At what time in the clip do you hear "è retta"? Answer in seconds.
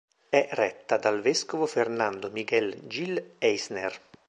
0.29-0.97